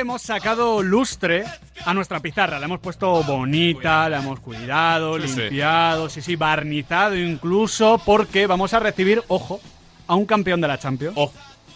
[0.00, 1.44] hemos sacado lustre
[1.84, 2.58] a nuestra pizarra.
[2.58, 5.40] La hemos puesto bonita, la hemos cuidado, Sí, sí.
[5.42, 9.60] limpiado, sí, sí, barnizado incluso, porque vamos a recibir, ojo,
[10.06, 11.32] a un campeón de la Champions, Oh,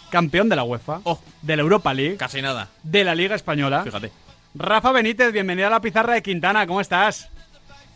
[0.09, 1.19] campeón de la UEFA, Oh.
[1.41, 2.67] de la Europa League, casi nada.
[2.83, 3.83] de la Liga Española.
[3.83, 4.11] Fíjate.
[4.55, 7.29] Rafa Benítez, bienvenido a la pizarra de Quintana, ¿cómo estás?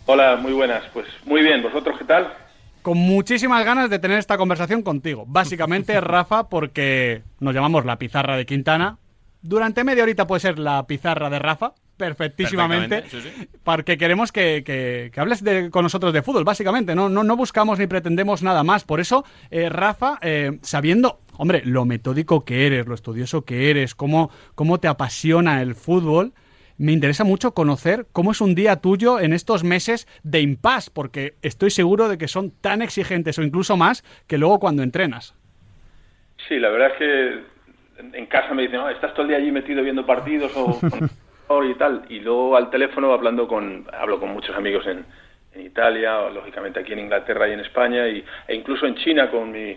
[0.05, 0.83] Hola, muy buenas.
[0.93, 2.33] Pues muy bien, ¿vosotros qué tal?
[2.81, 5.23] Con muchísimas ganas de tener esta conversación contigo.
[5.27, 8.97] Básicamente, Rafa, porque nos llamamos la pizarra de Quintana.
[9.41, 13.47] Durante media horita puede ser la pizarra de Rafa, perfectísimamente, sí, sí.
[13.63, 16.93] porque queremos que, que- que hables de- con nosotros de fútbol, básicamente.
[16.95, 18.83] No, no, no buscamos ni pretendemos nada más.
[18.83, 23.95] Por eso, eh, Rafa, eh, sabiendo, hombre, lo metódico que eres, lo estudioso que eres,
[23.95, 26.33] cómo, cómo te apasiona el fútbol,
[26.77, 31.35] me interesa mucho conocer cómo es un día tuyo en estos meses de impas, porque
[31.41, 35.33] estoy seguro de que son tan exigentes o incluso más que luego cuando entrenas.
[36.47, 37.58] Sí, la verdad es que
[38.13, 40.79] en- casa me dicen, "Ah, estás todo el día allí metido viendo partidos o
[41.65, 42.03] y tal.
[42.09, 45.03] Y luego al teléfono hablando con, hablo con muchos amigos en,
[45.53, 49.31] en Italia, o, lógicamente aquí en Inglaterra y en España, y, e incluso en China
[49.31, 49.75] con mi,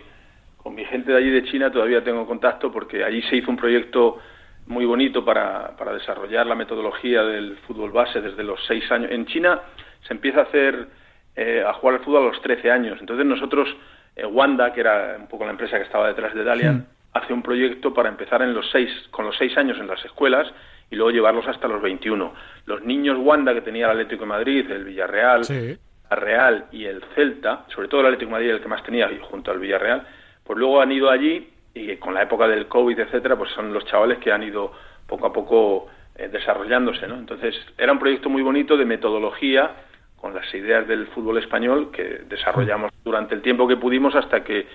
[0.57, 3.57] con mi gente de allí de China todavía tengo contacto porque allí se hizo un
[3.57, 4.19] proyecto
[4.67, 9.11] muy bonito para, para desarrollar la metodología del fútbol base desde los seis años.
[9.11, 9.59] En China
[10.07, 10.87] se empieza a hacer,
[11.35, 12.97] eh, a jugar al fútbol a los 13 años.
[13.01, 13.67] Entonces nosotros,
[14.15, 17.43] eh, Wanda, que era un poco la empresa que estaba detrás de Dalian, hace un
[17.43, 20.51] proyecto para empezar en los seis, con los seis años en las escuelas
[20.89, 22.33] y luego llevarlos hasta los 21.
[22.65, 25.77] Los niños Wanda que tenía el Atlético de Madrid, el Villarreal, Sí.
[26.09, 29.51] Real y el Celta, sobre todo el Atlético de Madrid el que más tenía junto
[29.51, 30.05] al Villarreal,
[30.43, 33.85] pues luego han ido allí y con la época del COVID, etcétera, pues son los
[33.85, 34.71] chavales que han ido
[35.07, 37.15] poco a poco eh, desarrollándose, ¿no?
[37.15, 39.71] Entonces, era un proyecto muy bonito de metodología
[40.15, 44.67] con las ideas del fútbol español que desarrollamos durante el tiempo que pudimos hasta que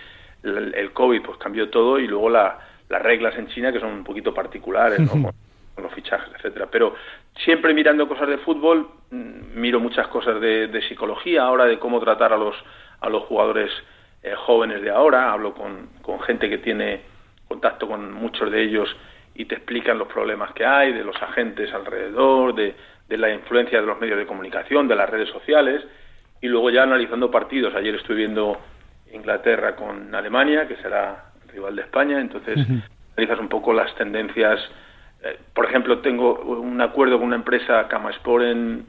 [0.43, 3.91] el, el COVID pues cambió todo y luego la- las reglas en China que son
[3.91, 5.13] un poquito particulares, ¿no?
[5.23, 5.33] Con-
[5.75, 6.67] con los fichajes, etcétera.
[6.71, 6.95] Pero
[7.45, 12.01] siempre mirando cosas de fútbol, mm, miro muchas cosas de, de psicología ahora, de cómo
[12.01, 12.57] tratar a los,
[13.01, 13.71] a los jugadores
[14.25, 15.31] eh, jóvenes de ahora.
[15.33, 17.03] Hablo con, con gente que tiene
[17.47, 18.89] contacto con muchos de ellos
[19.37, 22.75] y te explican los problemas que hay, de los agentes alrededor, de,
[23.09, 25.85] de la influencia de los medios de comunicación, de las redes sociales.
[26.41, 27.73] Y luego ya analizando partidos.
[27.77, 28.59] Ayer estuve viendo
[29.13, 32.21] Inglaterra con Alemania, que será rival de España.
[32.21, 32.57] Entonces
[33.17, 34.61] analizas un poco las tendencias
[35.25, 38.87] eh, por ejemplo, tengo un acuerdo con una empresa, Camasport, en,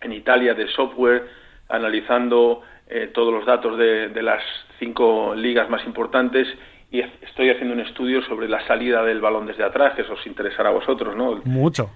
[0.00, 1.26] en Italia, de software,
[1.68, 4.42] analizando eh, todos los datos de, de las
[4.78, 6.48] cinco ligas más importantes
[6.90, 10.14] y es- estoy haciendo un estudio sobre la salida del balón desde atrás, que eso
[10.14, 11.42] os interesará a vosotros, ¿no?
[11.44, 11.90] Mucho.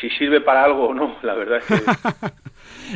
[0.00, 1.74] Si sirve para algo o no, la verdad es que...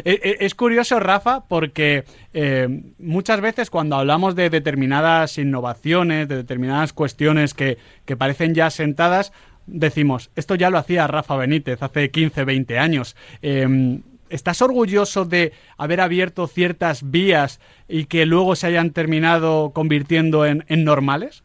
[0.05, 2.69] Eh, eh, Es curioso, Rafa, porque eh,
[2.99, 9.33] muchas veces cuando hablamos de determinadas innovaciones, de determinadas cuestiones que, que parecen ya sentadas,
[9.67, 13.17] decimos, esto ya lo hacía Rafa Benítez hace 15, 20 años.
[13.43, 20.47] Eh, ¿Estás orgulloso de haber abierto ciertas vías y que luego se hayan terminado convirtiendo
[20.47, 21.43] en, en normales?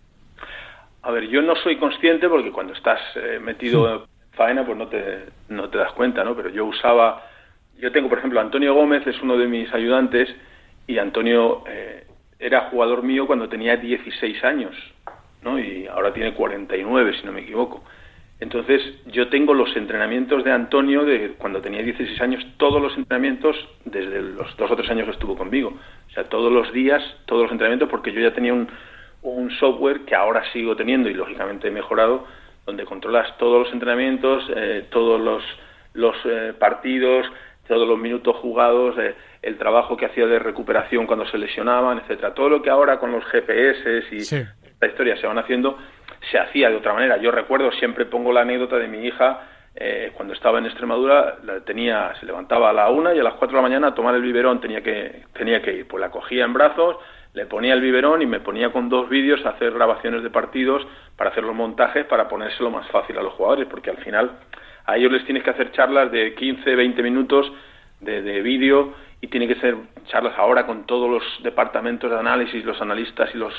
[1.02, 5.26] A ver, yo no soy consciente porque cuando estás eh, metido faena pues no te,
[5.50, 6.36] no te das cuenta, ¿no?
[6.36, 7.24] Pero yo usaba,
[7.78, 10.34] yo tengo por ejemplo Antonio Gómez es uno de mis ayudantes
[10.88, 12.06] y Antonio eh,
[12.40, 14.76] era jugador mío cuando tenía 16 años,
[15.42, 15.60] ¿no?
[15.60, 17.84] Y ahora tiene 49 si no me equivoco.
[18.40, 23.56] Entonces yo tengo los entrenamientos de Antonio de cuando tenía 16 años, todos los entrenamientos
[23.86, 25.74] desde los dos o tres años que estuvo conmigo.
[26.10, 28.68] O sea, todos los días, todos los entrenamientos porque yo ya tenía un,
[29.22, 32.26] un software que ahora sigo teniendo y lógicamente he mejorado,
[32.66, 35.44] donde controlas todos los entrenamientos, eh, todos los,
[35.94, 37.26] los eh, partidos,
[37.68, 42.34] todos los minutos jugados, eh, el trabajo que hacía de recuperación cuando se lesionaban, etcétera.
[42.34, 44.44] Todo lo que ahora con los GPS y Sí.
[44.82, 45.78] la historia se van haciendo,
[46.32, 47.18] se hacía de otra manera.
[47.18, 49.42] Yo recuerdo, siempre pongo la anécdota de mi hija,
[49.76, 53.34] eh, cuando estaba en Extremadura, la tenía, se levantaba a la una y a las
[53.34, 55.88] cuatro de la mañana a tomar el biberón tenía que, tenía que ir.
[55.88, 56.96] Pues la cogía en brazos,
[57.36, 60.88] le ponía el biberón y me ponía con dos vídeos a hacer grabaciones de partidos
[61.18, 64.32] para hacer los montajes para ponérselo más fácil a los jugadores, porque al final
[64.86, 67.52] a ellos les tienes que hacer charlas de 15, 20 minutos
[68.00, 69.76] de, de vídeo y tiene que ser
[70.08, 73.54] charlas ahora con todos los departamentos de análisis, los analistas y los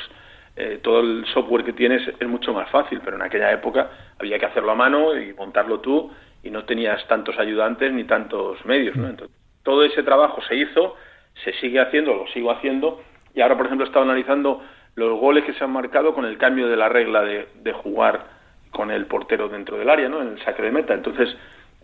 [0.58, 4.38] eh, todo el software que tienes es mucho más fácil, pero en aquella época había
[4.38, 6.11] que hacerlo a mano y montarlo tú
[6.43, 9.06] y no tenías tantos ayudantes ni tantos medios, ¿no?
[9.06, 10.96] Entonces, todo ese trabajo se hizo,
[11.44, 13.02] se sigue haciendo, lo sigo haciendo
[13.37, 14.65] y ahora, por ejemplo, he estado analizando
[14.97, 18.25] los goles que se han marcado con el cambio de la regla de, de jugar
[18.71, 20.23] con el portero dentro del área, ¿no?
[20.23, 20.94] En el saque de meta.
[20.94, 21.37] Entonces,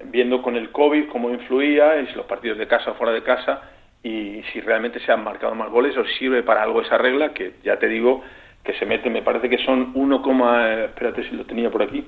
[0.06, 3.60] viendo con el COVID cómo influía, si los partidos de casa o fuera de casa,
[4.02, 7.52] y si realmente se han marcado más goles o sirve para algo esa regla, que
[7.62, 8.22] ya te digo
[8.64, 12.05] que se mete, me parece que son 1, espérate si lo tenía por aquí,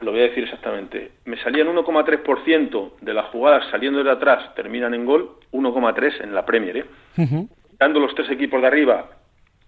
[0.00, 1.12] lo voy a decir exactamente.
[1.26, 6.46] Me salían 1,3% de las jugadas saliendo de atrás terminan en gol, 1,3 en la
[6.46, 6.76] Premier.
[6.78, 6.84] ¿eh?
[7.80, 9.08] Dando los tres equipos de arriba,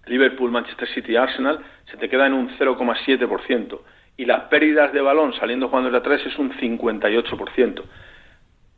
[0.04, 1.60] Liverpool, Manchester City y Arsenal,
[1.90, 3.80] se te queda en un 0,7%.
[4.18, 7.82] Y las pérdidas de balón saliendo jugando de atrás es un 58%.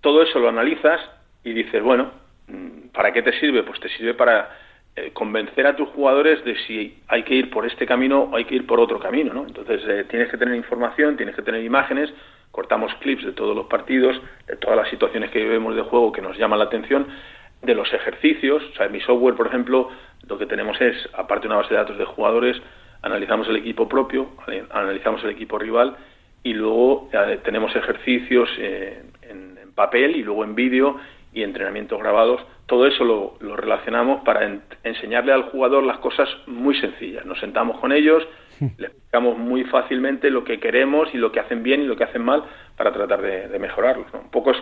[0.00, 1.00] Todo eso lo analizas
[1.42, 2.12] y dices, bueno,
[2.46, 3.64] mm, ¿para qué te sirve?
[3.64, 4.50] Pues te sirve para
[4.94, 8.44] eh, convencer a tus jugadores de si hay que ir por este camino o hay
[8.44, 9.44] que ir por otro camino, ¿no?
[9.44, 12.14] Entonces eh, tienes que tener información, tienes que tener imágenes,
[12.52, 14.14] cortamos clips de todos los partidos,
[14.46, 17.08] de todas las situaciones que vemos de juego que nos llaman la atención,
[17.64, 19.90] de los ejercicios, o sea, en mi software, por ejemplo,
[20.26, 22.60] lo que tenemos es, aparte de una base de datos de jugadores,
[23.02, 24.28] analizamos el equipo propio,
[24.70, 25.96] analizamos el equipo rival
[26.42, 30.98] y luego eh, tenemos ejercicios en, en papel y luego en vídeo
[31.32, 37.26] y entrenamientos grabados, todo eso lo, relacionamos para enseñarle al jugador las cosas muy sencillas.
[37.26, 38.26] Nos sentamos con ellos,
[38.78, 42.04] le explicamos muy fácilmente lo que queremos y lo que hacen bien y lo que
[42.04, 42.44] hacen mal
[42.76, 44.06] para tratar de, de mejorarlos.
[44.14, 44.58] Un poco es,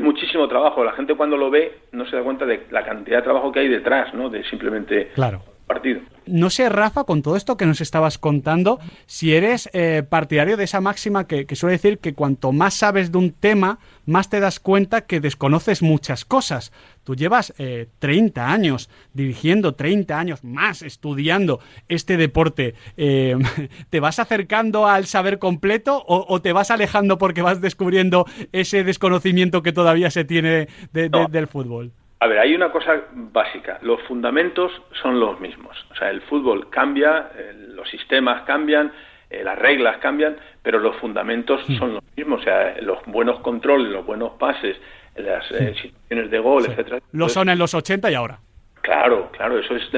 [0.00, 0.84] muchísimo trabajo.
[0.84, 3.60] La gente cuando lo ve no se da cuenta de la cantidad de trabajo que
[3.60, 4.28] hay detrás, ¿no?
[4.28, 6.00] De simplemente claro partido.
[6.26, 10.64] No sé, Rafa, con todo esto que nos estabas contando, si eres eh, partidario de
[10.64, 14.58] esa máxima que, suele decir que cuanto más sabes de un tema, más te das
[14.58, 16.72] cuenta que desconoces muchas cosas.
[17.04, 17.52] Tú llevas
[17.98, 22.74] 30 eh, años dirigiendo, 30 años más estudiando este deporte.
[22.96, 23.36] Eh,
[23.90, 29.62] ¿Te vas acercando al saber completo o, te vas alejando porque vas descubriendo ese desconocimiento
[29.62, 31.92] que todavía se tiene del fútbol?
[32.24, 33.78] A ver, hay una cosa básica.
[33.82, 34.72] Los fundamentos
[35.02, 35.76] son los mismos.
[35.90, 37.28] O sea, el fútbol cambia,
[37.74, 38.90] los sistemas cambian,
[39.28, 42.40] eh, las reglas cambian, pero los fundamentos son los mismos.
[42.40, 44.74] O sea, los buenos controles, los buenos pases,
[45.16, 47.00] las eh, situaciones de gol, etcétera.
[47.12, 48.38] Lo son en los 80 y ahora.
[48.80, 49.90] Claro, claro, eso es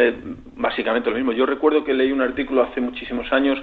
[0.57, 1.31] básicamente lo mismo.
[1.31, 3.57] Yo recuerdo que leí un artículo hace muchísimos años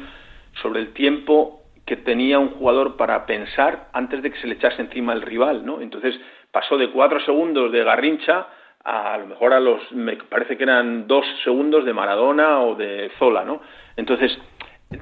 [0.62, 4.82] sobre el tiempo que tenía un jugador para pensar antes de que se le echase
[4.82, 5.82] encima el rival, ¿no?
[5.82, 6.16] Entonces,
[6.54, 8.48] pasó de cuatro segundos de Garrincha
[8.86, 12.76] a, a lo mejor a los, me parece que eran dos segundos de Maradona o
[12.76, 13.62] de Zola, ¿no?
[13.98, 14.38] Entonces,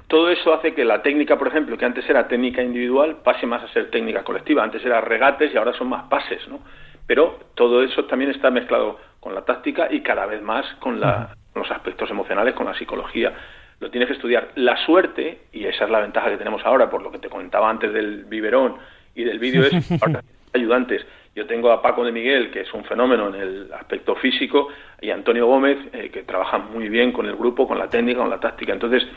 [0.08, 3.62] todo eso hace que la técnica, por ejemplo, que antes era técnica individual, pase más
[3.64, 4.64] a ser técnica colectiva.
[4.64, 6.62] Antes era regates y ahora son más pases, ¿no?
[7.06, 11.36] Pero todo eso también está mezclado con la táctica y cada vez más con, la,
[11.52, 13.34] con los aspectos emocionales, con la psicología.
[13.80, 14.52] Lo tienes que estudiar.
[14.56, 17.70] La suerte, y esa es la ventaja que tenemos ahora, por lo que te comentaba
[17.70, 18.78] antes del biberón
[19.16, 19.74] y del vídeo, es
[20.54, 24.68] ayudantes yo tengo a Paco de Miguel, que es un fenómeno en el aspecto físico,
[25.00, 28.30] y Antonio Gómez, eh, que trabaja muy bien con el grupo, con la técnica, con
[28.30, 28.74] la táctica.
[28.74, 29.08] Entonces,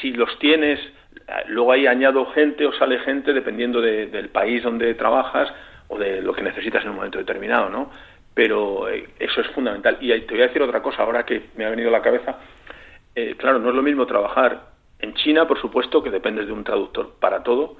[0.00, 4.94] si los tienes, eh, luego ahí añado gente o sale gente dependiendo del país donde
[4.94, 5.52] trabajas
[5.88, 7.90] o de lo que necesitas en un momento determinado, ¿no?
[8.34, 9.98] Pero eh, eso es fundamental.
[10.00, 12.36] Y te voy a decir otra cosa ahora que me ha venido a la cabeza.
[13.38, 17.14] claro, no es lo mismo trabajar en China, por supuesto, que dependes de un traductor
[17.20, 17.76] para todo,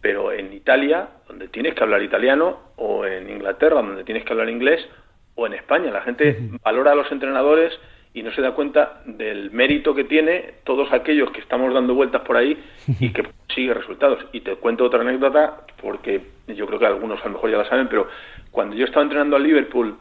[0.00, 4.48] pero en Italia, donde tienes que hablar italiano, o en Inglaterra, donde tienes que hablar
[4.48, 4.86] inglés,
[5.34, 5.90] o en España.
[5.90, 7.78] La gente valora a los entrenadores
[8.14, 12.22] y no se da cuenta del mérito que tiene todos aquellos que estamos dando vueltas
[12.22, 12.58] por ahí
[12.98, 14.24] y que consigue resultados.
[14.32, 17.68] Y te cuento otra anécdota, porque yo creo que algunos a lo mejor ya la
[17.68, 18.08] saben, pero
[18.50, 19.96] cuando yo estaba entrenando a Liverpool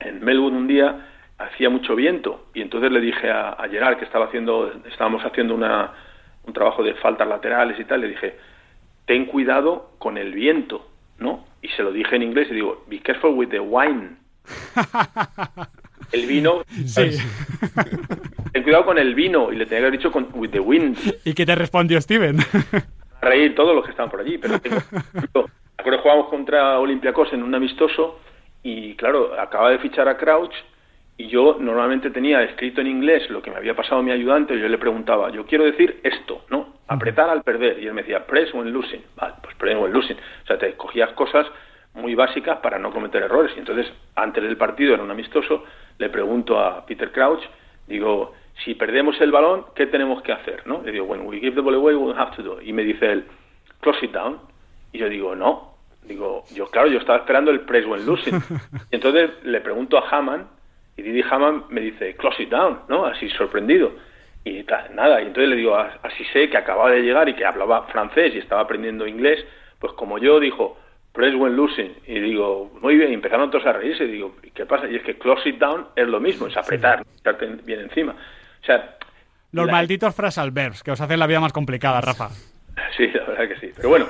[0.00, 1.08] en Melbourne un día,
[1.38, 5.54] hacía mucho viento y entonces le dije a, a Gerard que estaba haciendo, estábamos haciendo
[5.54, 5.92] una,
[6.44, 8.34] un trabajo de faltas laterales y tal, le dije,
[9.06, 11.46] ten cuidado con el viento, ¿no?
[11.62, 14.16] Y se lo dije en inglés y digo, be careful with the wine.
[16.12, 16.62] el vino.
[16.86, 17.18] Sí.
[18.52, 19.52] ten cuidado con el vino.
[19.52, 20.98] Y le tenía que haber dicho con, with the wind.
[21.24, 22.38] ¿Y qué te respondió Steven?
[23.20, 24.38] A reír todos los que estaban por allí.
[24.38, 24.76] Pero tengo,
[25.76, 28.20] acuerdo, jugamos contra Olympiacos en un amistoso
[28.62, 30.54] y, claro, acaba de fichar a Crouch
[31.16, 34.60] y yo normalmente tenía escrito en inglés lo que me había pasado mi ayudante y
[34.60, 36.74] yo le preguntaba, yo quiero decir esto, ¿no?
[36.88, 37.80] Apretar al perder.
[37.80, 39.02] Y él me decía, press when losing.
[39.14, 40.16] Vale, pues press when losing.
[40.16, 41.46] O sea, te cogías cosas
[41.94, 43.52] muy básicas para no cometer errores.
[43.56, 45.64] Y entonces, antes del partido, era un amistoso,
[45.98, 47.42] le pregunto a Peter Crouch,
[47.86, 50.66] digo, si perdemos el balón, ¿qué tenemos que hacer?
[50.66, 50.82] ¿no?
[50.82, 52.60] Le digo, when we give the ball away, we'll have to do.
[52.60, 53.24] Y me dice él,
[53.80, 54.40] close it down.
[54.92, 55.74] Y yo digo, no.
[56.02, 58.34] Digo, yo claro, yo estaba esperando el press when losing.
[58.90, 60.46] Y entonces le pregunto a Hammond,
[60.96, 63.06] y Didi Hammond me dice, close it down, ¿no?
[63.06, 63.92] Así sorprendido.
[64.44, 67.86] Y nada, y entonces le digo, así sé que acababa de llegar y que hablaba
[67.86, 69.44] francés y estaba aprendiendo inglés,
[69.78, 70.78] pues como yo dijo,
[71.12, 74.66] press when losing, y digo, muy bien, y empezaron todos a reírse, y digo, ¿qué
[74.66, 74.86] pasa?
[74.86, 78.12] Y es que close it down es lo mismo, es apretar, estarte bien encima.
[78.12, 78.96] O sea...
[79.52, 82.28] Los malditos phrasal verbs, que os hacen la vida más complicada, Rafa.
[82.96, 83.72] Sí, la verdad que sí.
[83.76, 84.06] Pero bueno,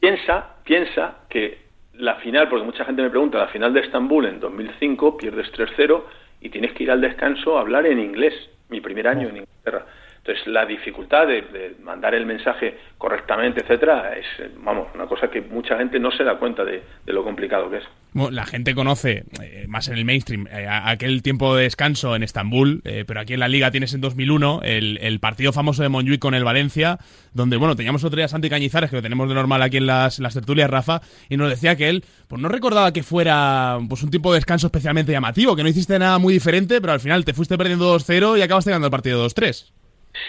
[0.00, 1.65] piensa, piensa que
[1.98, 6.02] la final, porque mucha gente me pregunta, la final de Estambul en 2005, pierdes 3-0
[6.40, 8.34] y tienes que ir al descanso a hablar en inglés,
[8.68, 9.86] mi primer año en Inglaterra.
[10.26, 14.26] Entonces, la dificultad de, mandar el mensaje correctamente, etcétera, es,
[14.58, 17.84] vamos, una cosa que mucha gente no se da cuenta de, lo complicado que es.
[18.32, 22.82] la gente conoce, eh, más en el mainstream, eh, aquel tiempo de descanso en Estambul,
[22.84, 26.34] eh, pero aquí en la Liga tienes en 2001 el, partido famoso de Montjuic con
[26.34, 26.98] el Valencia,
[27.32, 30.18] donde, bueno, teníamos otro día Santi Cañizares, que lo tenemos de normal aquí en las,
[30.18, 34.10] las tertulias, Rafa, y nos decía que él, pues no recordaba que fuera pues un
[34.10, 37.32] tiempo de descanso especialmente llamativo, que no hiciste nada muy diferente, pero al final te
[37.32, 39.76] fuiste perdiendo 2-0 y acabaste ganando el partido 2-3.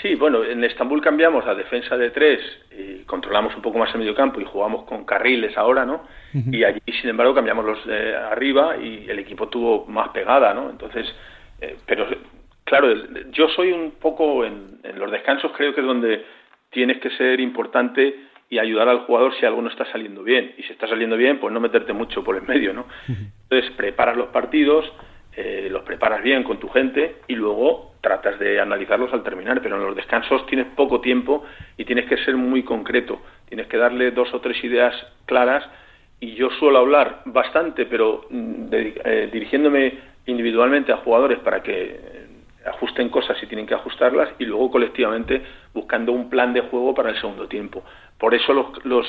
[0.01, 2.41] Sí, bueno, en Estambul cambiamos la defensa de tres
[2.71, 6.03] y controlamos un poco más el medio campo y jugamos con carriles ahora, ¿no?
[6.33, 10.69] Y allí, sin embargo, cambiamos los de arriba y el equipo tuvo más pegada, ¿no?
[10.69, 11.07] Entonces,
[11.61, 12.05] eh, pero
[12.63, 12.93] claro,
[13.31, 16.25] yo soy un poco en, los descansos, creo que es donde
[16.69, 18.15] tienes que ser importante
[18.49, 20.53] y ayudar al jugador si algo no está saliendo bien.
[20.57, 22.85] Y si está saliendo bien, pues no meterte mucho por el medio, ¿no?
[23.07, 24.85] Entonces, preparas los partidos,
[25.39, 29.75] eh, los preparas bien con tu gente y luego tratas de analizarlos al terminar, pero
[29.75, 31.45] en los descansos tienes poco tiempo
[31.77, 34.95] y tienes que ser muy concreto, tienes que darle dos o tres ideas
[35.27, 35.63] claras
[36.19, 42.27] y yo suelo hablar bastante, pero mm, eh, dirigiéndome individualmente a jugadores para que eh,
[42.65, 47.11] ajusten cosas si tienen que ajustarlas y luego colectivamente buscando un plan de juego para
[47.11, 47.83] el segundo tiempo.
[48.17, 49.05] Por eso los, los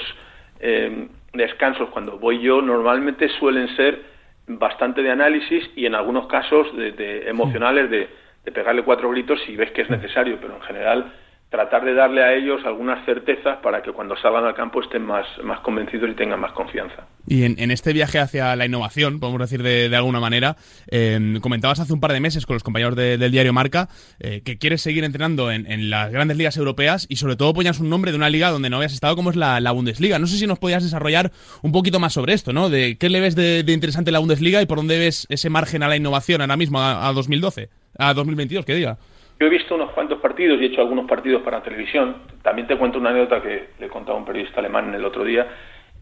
[1.33, 4.18] descansos cuando voy yo normalmente suelen ser
[4.49, 8.09] bastante de análisis y en algunos casos de, emocionales de,
[8.45, 11.13] de, pegarle cuatro gritos si ves que es necesario, pero en general
[11.51, 15.27] tratar de darle a ellos algunas certezas para que cuando salgan al campo estén más,
[15.43, 17.07] más convencidos y tengan más confianza.
[17.27, 20.57] Y en, este viaje hacia la innovación, podemos decir de, alguna manera,
[20.91, 23.89] em, comentabas hace un par de meses con los compañeros del diario Marca
[24.19, 27.89] eh, que quieres seguir entrenando en, las grandes ligas europeas y sobre todo ponías un
[27.89, 30.19] nombre de una liga donde no habías estado como es la, Bundesliga.
[30.19, 31.31] No sé si nos podías desarrollar
[31.63, 32.69] un poquito más sobre esto, ¿no?
[32.69, 35.89] De qué le ves de, interesante la Bundesliga y por dónde ves ese margen a
[35.89, 38.99] la innovación ahora mismo, a, a 2012, a 2022, que diga.
[39.41, 42.17] Yo he visto unos cuantos partidos y he hecho algunos partidos para televisión.
[42.43, 45.23] También te cuento una anécdota que le he contado a un periodista alemán el otro
[45.23, 45.47] día.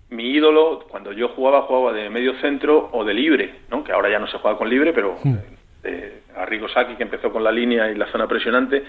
[0.09, 3.85] Mi ídolo, cuando yo jugaba, jugaba de medio centro o de libre, ¿no?
[3.85, 5.35] que ahora ya no se juega con libre, pero hmm.
[5.83, 8.83] de Arrigo Sacchi, que empezó con la línea y la zona presionante,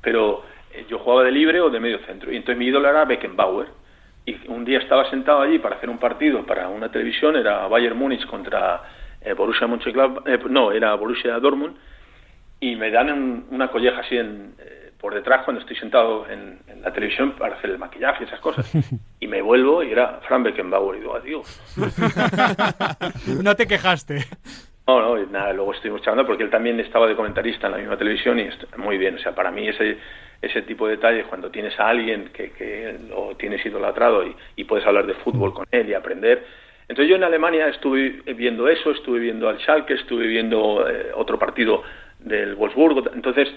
[0.00, 0.42] pero
[0.72, 2.32] eh, yo jugaba de libre o de medio centro.
[2.32, 3.68] Y entonces mi ídolo era Beckenbauer.
[4.24, 7.98] Y un día estaba sentado allí para hacer un partido para una televisión, era Bayern
[7.98, 8.82] Múnich contra
[9.20, 11.76] eh, Borussia Mönchengladbach, eh, no, era Borussia Dortmund,
[12.62, 16.92] y me dan una colleja así en, eh, por detrás cuando estoy sentado en, la
[16.92, 18.72] televisión para hacer el maquillaje y esas cosas.
[19.20, 21.76] Y me vuelvo y era Fran Beckenbauer y digo, adiós.
[23.42, 24.24] no te quejaste.
[24.88, 27.96] No, no, nada, luego estuvimos charlando porque él también estaba de comentarista en la misma
[27.96, 29.14] televisión y muy bien.
[29.14, 29.98] O sea, para mí ese,
[30.40, 34.64] ese tipo de detalles, cuando tienes a alguien que, que lo tienes idolatrado y, y
[34.64, 36.44] puedes hablar de fútbol con él y aprender.
[36.88, 41.38] Entonces yo en Alemania estuve viendo eso, estuve viendo al Schalke, estuve viendo eh, otro
[41.38, 41.84] partido
[42.24, 43.02] del Wolfsburgo.
[43.14, 43.48] Entonces,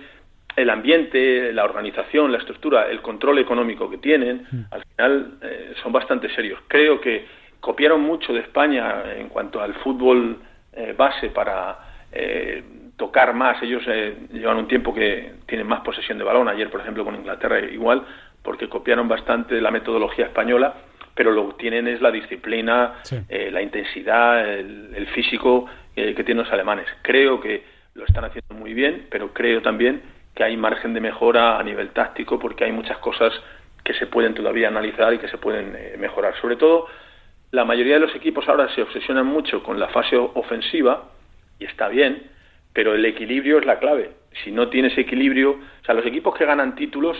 [0.56, 4.62] el ambiente, la organización, la estructura, el control económico que tienen, mm.
[4.72, 6.60] al final eh, son bastante serios.
[6.68, 7.26] Creo que
[7.60, 10.38] copiaron mucho de España en cuanto al fútbol
[10.74, 11.78] eh, base para
[12.12, 12.64] eh,
[12.96, 13.62] tocar más.
[13.64, 13.84] Ellos
[14.32, 16.48] llevan un tiempo que tienen más posesión de balón.
[16.48, 18.04] Ayer, por ejemplo, con Inglaterra igual,
[18.42, 20.76] porque copiaron bastante la metodología española,
[21.14, 22.94] pero lo que tienen es la disciplina,
[23.30, 26.86] la intensidad, el, el físico que tienen los alemanes.
[27.02, 30.02] Creo que lo están haciendo muy bien, pero creo también
[30.36, 33.34] que hay margen de mejora a nivel táctico porque hay muchas cosas
[33.84, 36.36] que se pueden todavía analizar y que se pueden eh, mejorar.
[36.42, 36.88] Sobre todo,
[37.52, 41.10] la mayoría de los equipos ahora se obsesionan mucho con la fase ofensiva
[41.58, 42.24] y está bien,
[42.74, 44.12] pero el equilibrio es la clave.
[44.44, 47.18] Si no tienes equilibrio, o sea, los equipos que ganan títulos,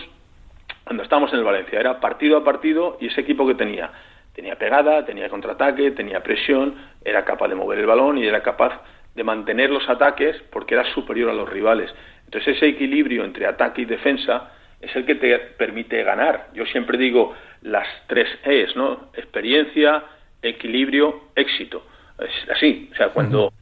[0.84, 3.90] cuando estábamos en el Valencia, era partido a partido y ese equipo que tenía
[4.34, 8.82] tenía pegada, tenía contraataque, tenía presión, era capaz de mover el balón y era capaz
[9.16, 11.92] de mantener los ataques porque era superior a los rivales.
[12.26, 16.48] Entonces ese equilibrio entre ataque y defensa es el que te permite ganar.
[16.54, 19.08] Yo siempre digo las tres E's, ¿no?
[19.14, 20.04] Experiencia,
[20.42, 21.82] equilibrio, éxito.
[22.18, 23.52] Es así, o sea, cuando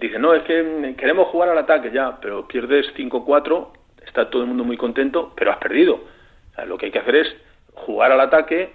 [0.00, 3.68] dicen, no, es que queremos jugar al ataque ya, pero pierdes 5-4,
[4.06, 6.04] está todo el mundo muy contento, pero has perdido.
[6.66, 7.36] lo que hay que hacer es
[7.74, 8.72] jugar al ataque,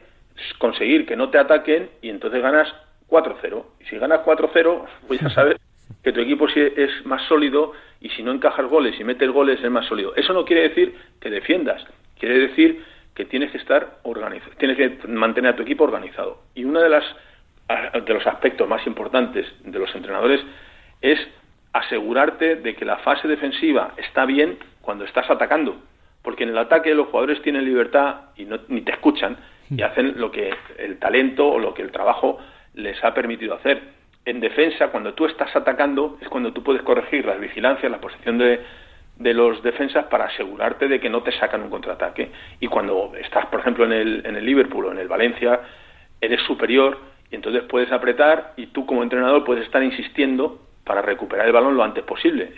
[0.58, 2.74] conseguir que no te ataquen y entonces ganas
[3.10, 3.64] 4-0.
[3.80, 5.58] Y si ganas 4-0, pues ya sabes
[6.04, 9.72] que tu equipo es más sólido y si no encajas goles y metes goles es
[9.72, 10.16] más sólido.
[10.16, 11.86] Eso no quiere decir que defiendas,
[12.20, 12.84] quiere decir
[13.16, 16.42] que tienes que estar organizado, tienes que mantener a tu equipo organizado.
[16.56, 17.04] Y uno de las
[18.06, 20.42] de los aspectos más importantes de los entrenadores
[21.02, 21.20] es
[21.72, 25.78] asegurarte de que la fase defensiva está bien cuando estás atacando,
[26.24, 29.38] porque en el ataque los jugadores tienen libertad y no, ni te escuchan
[29.70, 32.40] y hacen lo que el talento o lo que el trabajo
[32.74, 37.26] les ha permitido hacer en defensa, cuando tú estás atacando, es cuando tú puedes corregir
[37.26, 38.60] las vigilancias, la posición de,
[39.16, 42.32] de los defensas para asegurarte de que no te sacan un contraataque.
[42.60, 45.60] Y cuando estás, por ejemplo, en el, en el Liverpool o en el Valencia,
[46.22, 46.98] eres superior
[47.32, 51.76] y entonces puedes apretar y tú como entrenador puedes estar insistiendo para recuperar el balón
[51.78, 52.52] lo antes posible.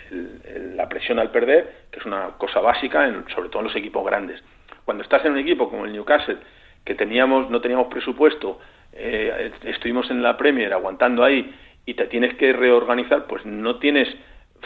[0.74, 4.06] la presión al perder, que es una cosa básica, en, sobre todo en los equipos
[4.06, 4.42] grandes.
[4.84, 6.38] Cuando estás en un equipo como el Newcastle,
[6.84, 8.58] que teníamos, no teníamos presupuesto,
[8.92, 11.54] eh, estuvimos en la Premier aguantando ahí
[11.86, 14.08] y te tienes que reorganizar, pues no tienes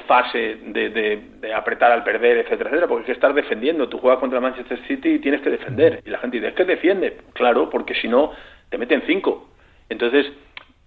[0.06, 3.88] fase de, apretar al perder, etcétera, etcétera, porque hay que estar defendiendo.
[3.88, 6.02] Tú juegas contra Manchester City y tienes que defender.
[6.04, 7.16] Y la gente dice, es que defiende.
[7.32, 8.32] Claro, porque si no,
[8.68, 9.48] te meten cinco.
[9.88, 10.26] Entonces,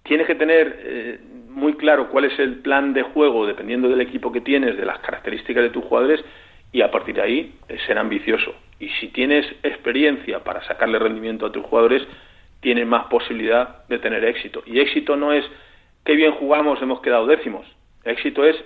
[0.04, 1.18] tienes que tener eh,
[1.48, 4.98] muy claro cuál es el plan de juego, dependiendo del equipo que tienes, de las
[5.00, 6.24] características de tus jugadores,
[6.72, 8.54] y a partir de ahí eh, ser ambicioso.
[8.78, 12.06] Y si tienes experiencia para sacarle rendimiento a tus jugadores,
[12.60, 14.62] tienes más posibilidad de tener éxito.
[14.66, 15.44] Y éxito no es
[16.04, 17.66] qué bien jugamos, hemos quedado décimos.
[18.04, 18.56] Éxito es,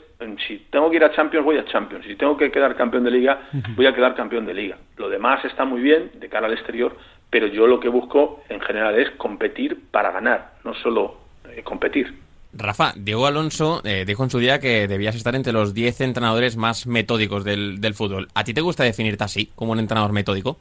[0.47, 2.05] si tengo que ir a Champions, voy a Champions.
[2.07, 4.79] Si tengo que quedar campeón de liga, voy a quedar campeón de liga.
[4.97, 6.97] Lo demás está muy bien de cara al exterior,
[7.31, 11.17] pero yo lo que busco en general es competir para ganar, no solo
[11.51, 12.15] eh, competir.
[12.57, 16.57] Rafa, Diego Alonso eh, dijo en su día que debías estar entre los 10 entrenadores
[16.57, 18.29] más metódicos del, del fútbol.
[18.35, 20.57] ¿A ti te gusta definirte así, como un entrenador metódico?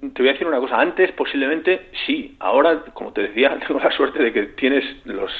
[0.00, 3.90] Te voy a decir una cosa, antes posiblemente sí, ahora, como te decía, tengo la
[3.90, 5.30] suerte de que tienes los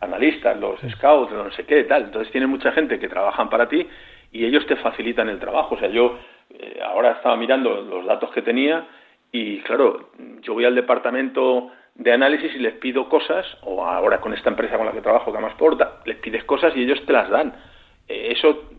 [0.00, 2.04] analistas, los scouts, no sé qué, tal.
[2.04, 3.86] Entonces tienes mucha gente que trabajan para ti
[4.32, 5.74] y ellos te facilitan el trabajo.
[5.74, 6.18] O sea, yo
[6.50, 8.86] eh, ahora estaba mirando los datos que tenía
[9.32, 10.10] y claro,
[10.40, 14.76] yo voy al departamento de análisis y les pido cosas, o ahora con esta empresa
[14.76, 17.52] con la que trabajo, que más porta, les pides cosas y ellos te las dan.
[18.06, 18.70] Eh, eso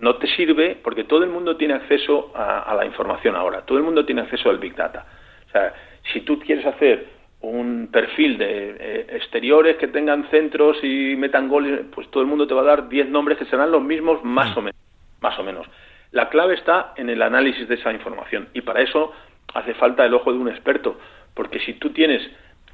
[0.00, 3.78] no te sirve porque todo el mundo tiene acceso a, a, la información ahora, todo
[3.78, 5.06] el mundo tiene acceso al Big Data.
[5.48, 5.74] O sea,
[6.12, 11.80] si tú quieres hacer un perfil de eh, exteriores que tengan centros y metan goles,
[11.94, 14.54] pues todo el mundo te va a dar 10 nombres que serán los mismos más
[14.54, 14.58] mm.
[14.58, 14.80] o menos,
[15.20, 15.66] más o menos.
[16.12, 19.12] La clave está en el análisis de esa información y para eso
[19.54, 20.98] hace falta el ojo de un experto,
[21.34, 22.22] porque si tú tienes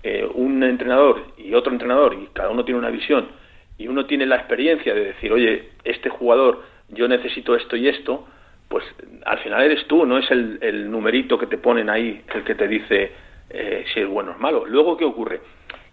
[0.03, 3.29] eh, un entrenador y otro entrenador y cada uno tiene una visión
[3.79, 8.27] y uno tiene la experiencia de decir, oye, este jugador yo necesito esto y esto,
[8.69, 8.85] pues
[9.27, 12.55] al final eres tú, no es el, el numerito que te ponen ahí el que
[12.55, 13.13] te dice
[13.51, 14.65] eh, si es bueno o es malo.
[14.67, 15.41] Luego, ¿qué ocurre?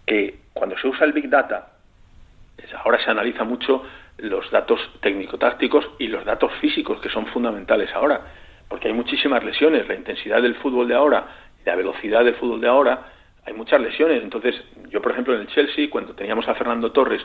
[0.06, 1.72] Que cuando se usa el Big Data,
[2.84, 3.82] ahora se analiza mucho
[4.18, 8.20] los datos técnico-tácticos y los datos físicos, que son fundamentales ahora,
[8.68, 11.26] porque hay muchísimas lesiones, la intensidad del fútbol de ahora
[11.64, 13.12] la velocidad del fútbol de ahora,
[13.44, 14.22] hay muchas lesiones.
[14.22, 14.54] Entonces,
[14.88, 17.22] yo, por ejemplo, en el Chelsea, cuando teníamos a Fernando Torres,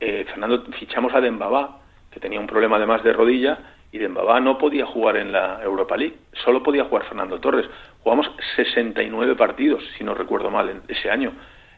[0.00, 1.80] eh, Fernando fichamos a Dembaba,
[2.16, 3.58] que tenía un problema además de rodilla,
[3.92, 7.66] y Dembaba no podía jugar en la Europa League, solo podía jugar Fernando Torres.
[8.02, 11.32] Jugamos 69 partidos, si no recuerdo mal, en ese año.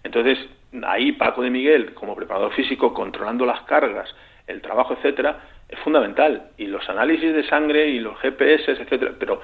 [0.04, 0.38] Entonces,
[0.86, 4.14] ahí Paco de Miguel, como preparador físico, controlando las cargas,
[4.46, 6.50] el trabajo, etcétera, es fundamental.
[6.56, 9.14] Y los análisis de sangre y los GPS, etcétera.
[9.18, 9.40] Pero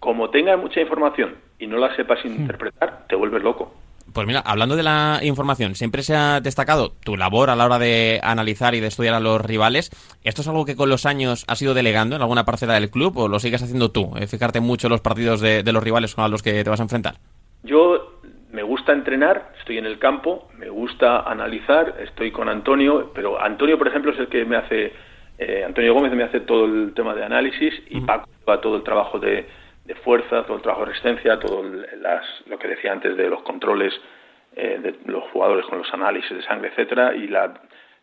[0.00, 3.72] como tengas mucha información y no la sepas interpretar, te vuelves loco.
[4.12, 7.78] Pues mira, hablando de la información, siempre se ha destacado tu labor a la hora
[7.78, 9.90] de analizar y de estudiar a los rivales.
[10.22, 13.16] ¿Esto es algo que con los años has ido delegando en alguna parcela del club
[13.16, 14.12] o lo sigues haciendo tú?
[14.16, 16.84] Eh, fijarte mucho en los partidos de, los rivales con los que te vas a
[16.84, 17.14] enfrentar.
[17.62, 18.20] Yo
[18.52, 23.78] me gusta entrenar, estoy en el campo, me gusta analizar, estoy con Antonio, pero Antonio,
[23.78, 24.92] por ejemplo, es el que me hace,
[25.38, 28.82] eh, Antonio Gómez me hace todo el tema de análisis y Paco va todo el
[28.82, 29.46] trabajo de,
[29.84, 31.64] de fuerza, todo el trabajo de resistencia, todo
[32.00, 33.92] las, lo que decía antes de los controles
[34.54, 37.54] eh, de los jugadores con los análisis de sangre, etcétera, y la,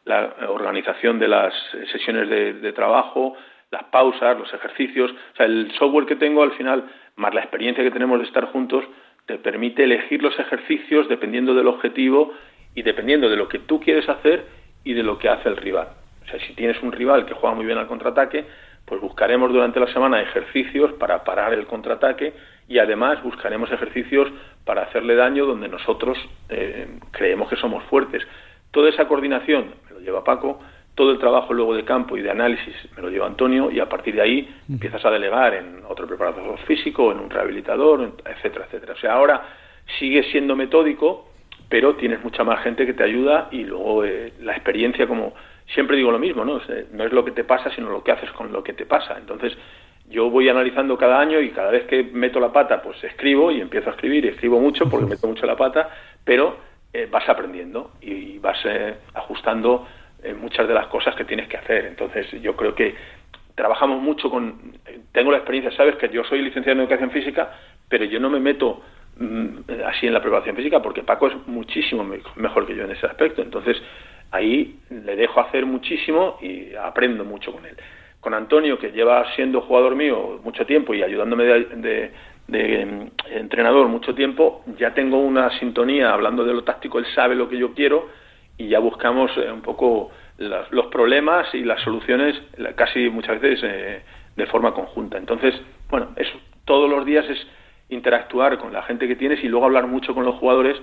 [0.05, 1.53] la organización de las
[1.91, 3.35] sesiones de, de, trabajo,
[3.71, 7.83] las pausas, los ejercicios, o sea, el software que tengo al final, más la experiencia
[7.83, 8.83] que tenemos de estar juntos,
[9.25, 12.33] te permite elegir los ejercicios dependiendo del objetivo
[12.73, 14.45] y dependiendo de lo que tú quieres hacer
[14.83, 15.89] y de lo que hace el rival.
[16.23, 18.45] O sea, si tienes un rival que juega muy bien al contraataque,
[18.85, 22.33] pues buscaremos durante la semana ejercicios para parar el contraataque
[22.67, 24.29] y además buscaremos ejercicios
[24.65, 26.17] para hacerle daño donde nosotros
[26.49, 28.25] eh, creemos que somos fuertes.
[28.71, 30.59] Toda esa coordinación me lo lleva Paco,
[30.95, 33.87] todo el trabajo luego de campo y de análisis me lo lleva Antonio y a
[33.87, 38.93] partir de ahí empiezas a delegar en otro preparador físico, en un rehabilitador, etcétera, etcétera.
[38.93, 39.41] O sea, ahora
[39.97, 41.29] sigue siendo metódico,
[41.69, 45.33] pero tienes mucha más gente que te ayuda y luego eh, la experiencia como
[45.73, 46.61] siempre digo lo mismo, ¿no?
[46.91, 49.17] No es lo que te pasa, sino lo que haces con lo que te pasa.
[49.17, 49.57] Entonces,
[50.09, 53.61] yo voy analizando cada año y cada vez que meto la pata, pues escribo y
[53.61, 55.89] empiezo a escribir y escribo mucho porque meto mucho la pata,
[56.23, 56.57] pero
[56.91, 59.87] eh, vas aprendiendo y vas eh, ajustando
[60.23, 61.85] eh, muchas de las cosas que tienes que hacer.
[61.85, 62.95] Entonces, yo creo que
[63.53, 64.73] trabajamos mucho con...
[65.11, 67.51] Tengo la experiencia, sabes que yo soy licenciado en educación física,
[67.87, 68.81] pero yo no me meto
[69.17, 72.03] mm, así en la preparación física porque Paco es muchísimo
[72.35, 73.43] mejor que yo en ese aspecto.
[73.43, 73.79] Entonces,
[74.31, 77.75] ahí le dejo hacer muchísimo y aprendo mucho con él.
[78.19, 82.11] con Antonio, que lleva siendo jugador mío mucho tiempo y ayudándome de,
[82.47, 87.33] de, em, entrenador mucho tiempo, ya tengo una sintonía hablando de lo táctico, él sabe
[87.35, 88.09] lo que yo quiero
[88.57, 92.35] y ya buscamos eh, un poco los problemas y las soluciones
[92.75, 94.01] casi muchas veces eh,
[94.35, 95.17] de forma conjunta.
[95.17, 95.53] Entonces,
[95.89, 97.47] bueno, eso todos los días es
[97.89, 100.77] interactuar con la gente que tienes y luego hablar mucho con los jugadores.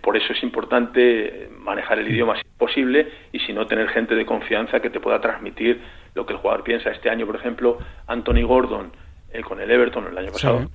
[0.00, 4.14] Por eso es importante manejar el idioma si es posible y si no tener gente
[4.14, 5.80] de confianza que te pueda transmitir
[6.14, 6.90] lo que el jugador piensa.
[6.90, 8.92] Este año, por ejemplo, Anthony Gordon
[9.32, 10.68] eh, con el Everton el año pasado,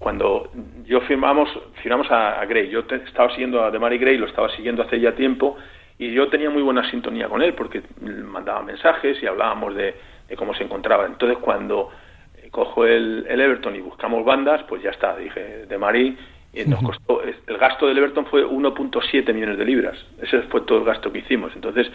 [0.00, 0.50] cuando
[0.86, 1.48] yo firmamos,
[1.82, 5.56] firmamos a, Gray, yo estaba siguiendo a Demari Gray, lo estaba siguiendo hace ya tiempo
[5.98, 9.94] y yo tenía muy buena sintonía con él porque mandaba mensajes y hablábamos de,
[10.36, 11.04] cómo se encontraba.
[11.04, 11.90] Entonces cuando
[12.38, 16.16] eh, cojo el, Everton y buscamos bandas, pues ya está, dije, de Mari,
[16.52, 20.78] y nos costó, el gasto del Everton fue 1.7 millones de libras, ese fue todo
[20.78, 21.52] el gasto que hicimos.
[21.54, 21.90] Entonces,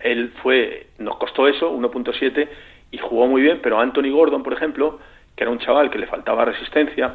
[0.00, 2.48] él fue, nos costó eso, 1.7,
[2.90, 4.98] y jugó muy bien, pero Anthony Gordon, por ejemplo,
[5.34, 7.14] que era un chaval que le faltaba resistencia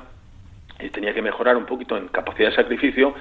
[0.79, 3.13] y tenía que mejorar un poquito en capacidad de sacrificio,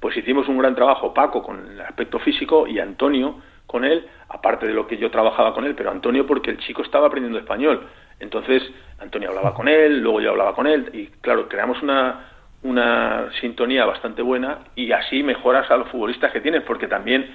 [0.00, 4.66] pues hicimos un gran trabajo, Paco con el aspecto físico y Antonio con él, aparte
[4.66, 7.88] de lo que yo trabajaba con él, pero Antonio porque el chico estaba aprendiendo español.
[8.20, 8.62] Entonces,
[9.00, 12.35] Antonio hablaba con él, luego yo hablaba con él, y claro, creamos una,
[12.66, 17.26] una sintonía bastante buena y así mejoras a los futbolistas que tienes, porque también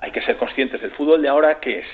[0.00, 1.86] hay que ser conscientes del fútbol de ahora que es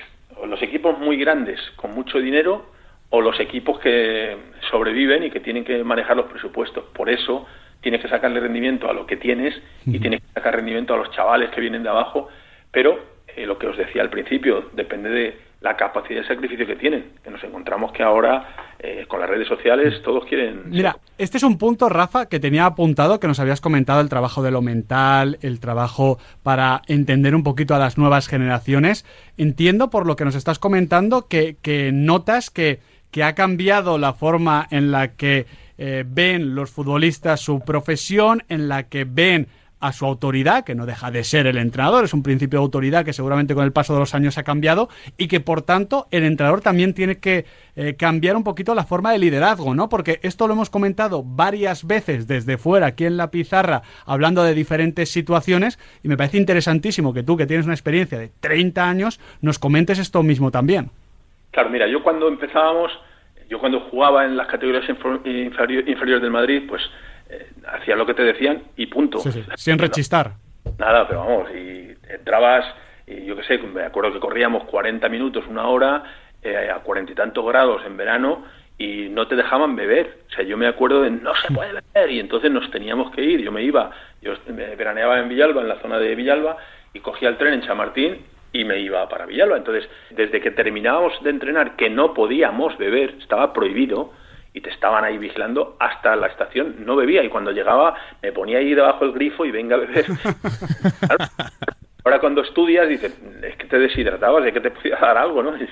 [0.45, 2.65] los equipos muy grandes con mucho dinero
[3.09, 4.37] o los equipos que
[4.69, 6.85] sobreviven y que tienen que manejar los presupuestos.
[6.93, 7.45] Por eso
[7.81, 11.11] tienes que sacarle rendimiento a lo que tienes y tienes que sacar rendimiento a los
[11.11, 12.29] chavales que vienen de abajo,
[12.71, 12.99] pero
[13.35, 17.11] eh, lo que os decía al principio, depende de la capacidad de sacrificio que tienen,
[17.23, 20.63] que nos encontramos que ahora eh, con las redes sociales todos quieren...
[20.65, 24.41] Mira, este es un punto, Rafa, que tenía apuntado, que nos habías comentado, el trabajo
[24.41, 29.05] de lo mental, el trabajo para entender un poquito a las nuevas generaciones.
[29.37, 32.79] Entiendo por lo que nos estás comentando que, que notas que,
[33.11, 35.45] que ha cambiado la forma en la que
[35.77, 39.47] eh, ven los futbolistas su profesión, en la que ven
[39.81, 43.03] a su autoridad, que no deja de ser el entrenador, es un principio de autoridad
[43.03, 46.23] que seguramente con el paso de los años ha cambiado y que por tanto el
[46.23, 49.89] entrenador también tiene que eh, cambiar un poquito la forma de liderazgo, ¿no?
[49.89, 54.53] Porque esto lo hemos comentado varias veces desde fuera, aquí en la pizarra, hablando de
[54.53, 59.19] diferentes situaciones y me parece interesantísimo que tú, que tienes una experiencia de 30 años,
[59.41, 60.91] nos comentes esto mismo también.
[61.51, 62.91] Claro, mira, yo cuando empezábamos,
[63.49, 66.81] yo cuando jugaba en las categorías inferiores del Madrid, pues
[67.31, 69.19] eh, hacía lo que te decían y punto.
[69.55, 70.33] Sin rechistar.
[70.77, 72.65] Nada, pero vamos, y entrabas,
[73.07, 76.03] y yo qué sé, me acuerdo que corríamos 40 minutos, una hora,
[76.43, 78.43] eh, a cuarenta y tantos grados en verano,
[78.77, 80.19] y no te dejaban beber.
[80.29, 83.23] O sea, yo me acuerdo de no se puede beber, y entonces nos teníamos que
[83.23, 83.41] ir.
[83.41, 83.91] Yo me iba,
[84.21, 86.57] yo me veraneaba en Villalba, en la zona de Villalba,
[86.93, 89.57] y cogía el tren en Chamartín y me iba para Villalba.
[89.57, 94.11] Entonces, desde que terminábamos de entrenar, que no podíamos beber, estaba prohibido,
[94.53, 98.57] y te estaban ahí vigilando hasta la estación, no bebía y cuando llegaba me ponía
[98.57, 100.05] ahí debajo del grifo y venga a beber.
[102.03, 105.55] Ahora cuando estudias dices, es que te deshidratabas, es que te podía dar algo, ¿no?
[105.55, 105.67] Y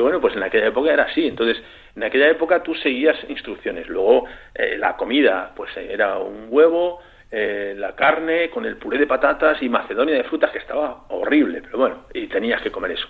[0.00, 1.26] bueno, pues en aquella época era así.
[1.26, 1.62] Entonces,
[1.96, 3.88] en aquella época tú seguías instrucciones.
[3.88, 9.06] Luego eh, la comida, pues era un huevo, eh, la carne con el puré de
[9.06, 13.06] patatas y macedonia de frutas que estaba horrible, pero bueno, y tenías que comer eso.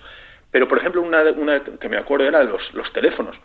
[0.49, 3.35] Pero por ejemplo, una, una que me acuerdo era los, los teléfonos.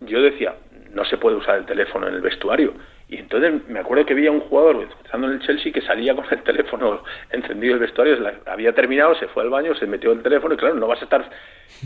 [0.00, 0.54] Yo decía,
[0.96, 2.72] no se puede usar el teléfono en el vestuario.
[3.06, 6.24] Y entonces me acuerdo que había un jugador estando en el Chelsea que salía con
[6.30, 10.54] el teléfono encendido el vestuario, había terminado, se fue al baño, se metió el teléfono
[10.54, 11.30] y claro, no vas a estar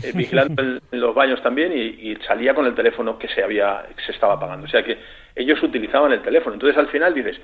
[0.01, 4.13] eh, vigilando en, los baños también y, salía con el teléfono que se había se
[4.13, 4.65] estaba apagando.
[4.65, 4.97] O sea que
[5.35, 6.53] ellos utilizaban el teléfono.
[6.53, 7.39] Entonces al final dices,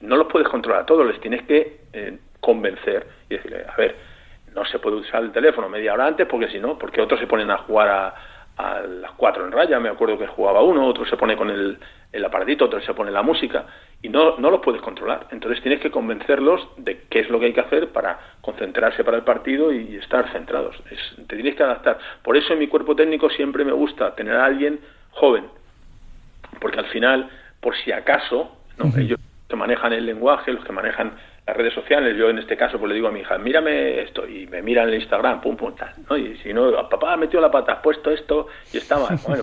[0.00, 3.94] no los puedes controlar a todos, les tienes que eh, convencer y decirle, a ver,
[4.52, 7.28] no se puede usar el teléfono media hora antes porque si no, porque otros se
[7.28, 8.14] ponen a jugar a
[8.56, 11.78] a las cuatro en raya, me acuerdo que jugaba uno, otro se pone con el,
[12.12, 13.64] el aparatito, otro se pone la música,
[14.02, 15.28] y no, no los puedes controlar.
[15.30, 19.16] Entonces tienes que convencerlos de qué es lo que hay que hacer para concentrarse para
[19.16, 20.76] el partido y estar centrados.
[21.28, 21.98] te tienes que adaptar.
[22.22, 24.80] Por eso en mi cuerpo técnico siempre me gusta tener a alguien
[25.12, 25.46] joven,
[26.60, 28.92] porque al final, por si acaso, ¿no?
[28.98, 31.12] ellos que manejan el lenguaje, los que manejan
[31.46, 34.28] las redes sociales, yo en este caso pues le digo a mi hija, mírame esto,
[34.28, 36.16] y me mira en el Instagram, pum, pum, tal, ¿no?
[36.16, 39.42] Y si no, papá ha metido la pata, has puesto esto y está mal, bueno,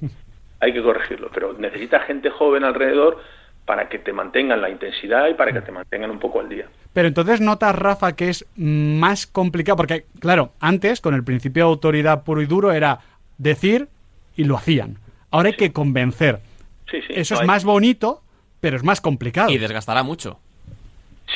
[0.60, 3.20] hay que corregirlo, pero necesita gente joven alrededor
[3.66, 6.66] para que te mantengan la intensidad y para que te mantengan un poco al día.
[6.92, 11.70] Pero entonces notas, Rafa, que es más complicado, porque claro, antes con el principio de
[11.70, 13.02] autoridad puro y duro era
[13.38, 13.88] decir
[14.36, 14.98] y lo hacían.
[15.30, 16.40] Ahora hay que convencer.
[16.90, 18.24] Sí, sí, Eso es más bonito,
[18.60, 19.52] pero es más complicado.
[19.52, 20.40] Y desgastará mucho.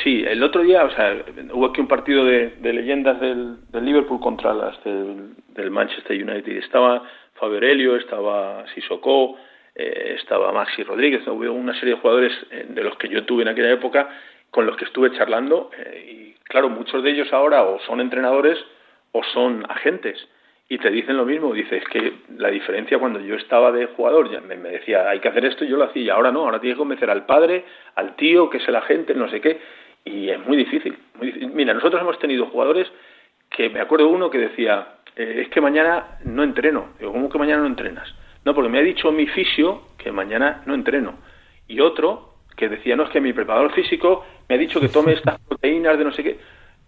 [0.02, 4.52] Sí, el otro día, o sea, hubo aquí un partido de, leyendas del, Liverpool contra
[4.52, 6.56] las del, Manchester United.
[6.56, 7.02] Estaba
[7.34, 9.36] Fabio Aurelio, estaba Sissoko,
[9.74, 13.42] eh, estaba Maxi Rodríguez, hubo una serie de jugadores eh, de los que yo tuve
[13.42, 14.08] en aquella época
[14.50, 18.58] con los que estuve charlando eh, y claro, muchos de ellos ahora o son entrenadores
[19.12, 20.28] o son agentes.
[20.68, 24.40] Y te dicen lo mismo, dices que la diferencia cuando yo estaba de jugador, ya
[24.40, 26.76] me, decía hay que hacer esto y yo lo hacía, y ahora no, ahora tienes
[26.76, 27.64] que convencer al padre,
[27.96, 29.60] al tío, que es el agente, no sé qué,
[30.04, 31.50] y es muy difícil, muy difícil.
[31.54, 32.90] Mira, nosotros hemos tenido jugadores
[33.50, 37.62] que me acuerdo uno que decía, es que mañana no entreno, digo, ¿cómo que mañana
[37.62, 38.12] no entrenas?
[38.44, 41.14] No, porque me ha dicho mi fisio que mañana no entreno.
[41.66, 45.12] Y otro que decía, no, es que mi preparador físico me ha dicho que tome
[45.14, 46.38] estas proteínas de no sé qué.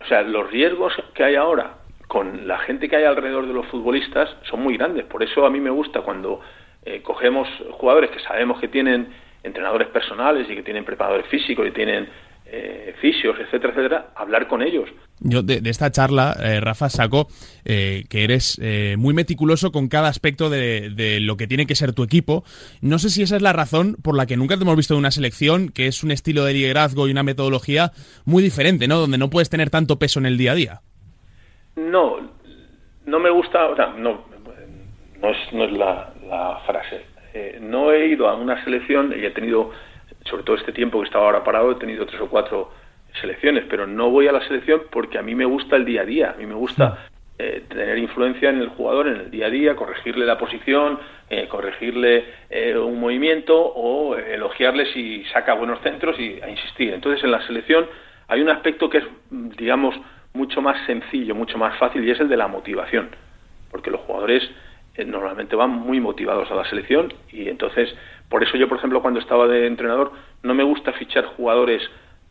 [0.00, 3.66] O sea, los riesgos que hay ahora con la gente que hay alrededor de los
[3.66, 5.04] futbolistas son muy grandes.
[5.06, 6.40] Por eso a mí me gusta cuando
[6.84, 9.08] eh, cogemos jugadores que sabemos que tienen
[9.42, 12.08] entrenadores personales y que tienen preparadores físicos y tienen
[12.48, 14.88] eh, fisios, etcétera, etcétera, hablar con ellos.
[15.18, 17.26] Yo de, esta charla, eh, Rafa, saco
[17.64, 18.60] eh, que eres
[18.96, 22.44] muy meticuloso con cada aspecto de, lo que tiene que ser tu equipo.
[22.80, 25.00] No sé si esa es la razón por la que nunca te hemos visto en
[25.00, 27.90] una selección que es un estilo de liderazgo y una metodología
[28.24, 28.98] muy diferente, ¿no?
[28.98, 30.80] Donde no puedes tener tanto peso en el día a día.
[31.74, 32.30] No,
[33.06, 34.24] no me gusta, o sea, no,
[35.20, 37.06] no es, no es la, la frase.
[37.60, 39.72] no he ido a una selección y he tenido
[40.28, 42.70] sobre todo este tiempo que estaba ahora parado, he tenido tres o cuatro
[43.20, 46.04] selecciones, pero no voy a la selección porque a mí me gusta el día a
[46.04, 47.08] día, a mí me gusta
[47.38, 51.46] eh, tener influencia en el jugador en el día a día, corregirle la posición, eh,
[51.48, 56.94] corregirle eh, un movimiento o elogiarle si saca buenos centros y a insistir.
[56.94, 57.86] Entonces en la selección
[58.28, 59.94] hay un aspecto que es, digamos,
[60.32, 63.10] mucho más sencillo, mucho más fácil y es el de la motivación,
[63.70, 64.50] porque los jugadores
[65.04, 67.94] normalmente van muy motivados a la selección y entonces
[68.28, 70.12] por eso yo, por ejemplo, cuando estaba de entrenador,
[70.42, 71.82] no me gusta fichar jugadores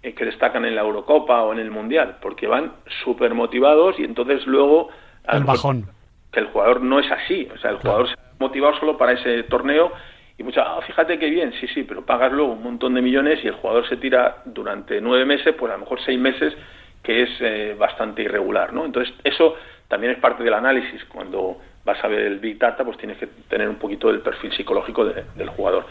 [0.03, 4.03] eh, que destacan en la Eurocopa o en el Mundial, porque van súper motivados y
[4.03, 4.89] entonces luego...
[5.27, 5.87] El bajón.
[6.31, 9.13] Que el jugador no es así, o sea, el jugador se ha motivado solo para
[9.13, 9.91] ese torneo
[10.37, 13.39] y muchas, ah, fíjate qué bien, sí, sí, pero pagas luego un montón de millones
[13.43, 16.53] y el jugador se tira durante nueve meses, pues a lo mejor seis meses,
[17.01, 18.83] que es eh, bastante irregular, ¿no?
[18.83, 19.55] Entonces, eso
[19.87, 21.05] también es parte del análisis.
[21.05, 24.51] Cuando vas a ver el Big Data, pues tienes que tener un poquito el perfil
[24.53, 25.85] psicológico del jugador.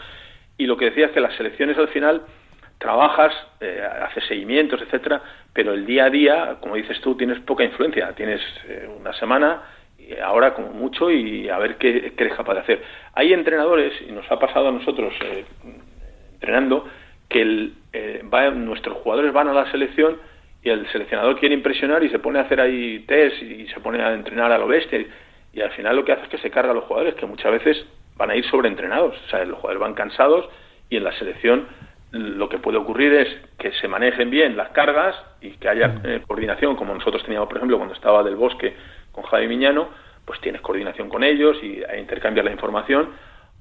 [0.57, 2.21] Y lo que decía es que las selecciones al final
[2.77, 5.21] trabajas, eh, haces seguimientos, etcétera,
[5.53, 8.11] pero el día a día, como dices tú, tienes poca influencia.
[8.13, 9.63] Tienes eh, una semana,
[10.21, 12.83] ahora como mucho, y a ver qué, eres capaz de hacer.
[13.13, 15.45] Hay entrenadores, y nos ha pasado a nosotros eh,
[16.33, 16.87] entrenando,
[17.29, 17.73] que el,
[18.55, 20.17] nuestros jugadores van a la selección
[20.61, 24.01] y el seleccionador quiere impresionar y se pone a hacer ahí test y se pone
[24.01, 24.99] a entrenar a lo bestia
[25.55, 27.49] y al final lo que hace es que se carga a los jugadores, que muchas
[27.49, 27.85] veces
[28.17, 29.15] van a ir sobreentrenados.
[29.25, 30.49] O sea, los jugadores van cansados
[30.89, 31.67] y en la selección
[32.11, 36.21] lo que puede ocurrir es que se manejen bien las cargas y que haya eh,
[36.27, 38.75] coordinación, como nosotros teníamos, por ejemplo, cuando estaba del bosque
[39.13, 39.89] con Javi Miñano,
[40.25, 43.09] pues tienes coordinación con ellos y a intercambiar la información,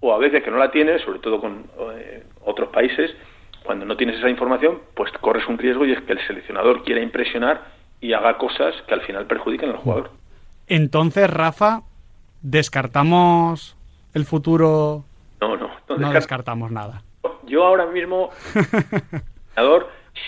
[0.00, 3.14] o a veces que no la tienes, sobre todo con eh, otros países,
[3.62, 7.00] cuando no tienes esa información, pues corres un riesgo y es que el seleccionador quiera
[7.00, 7.62] impresionar
[8.00, 10.11] y haga cosas que al final perjudiquen al jugador.
[10.66, 11.83] Entonces, Rafa,
[12.42, 13.77] ¿descartamos
[14.14, 15.05] el futuro?
[15.40, 15.70] No, no.
[15.96, 17.03] No, descartamos nada.
[17.46, 18.31] Yo ahora mismo,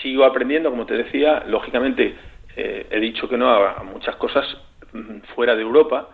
[0.01, 2.15] sigo aprendiendo, como te decía, lógicamente
[2.55, 4.45] eh, he dicho que no a, muchas cosas
[4.93, 6.09] mm, fuera de Europa